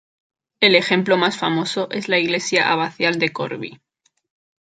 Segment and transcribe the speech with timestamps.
[0.61, 3.79] El ejemplo más famoso es la iglesia abacial de Corvey.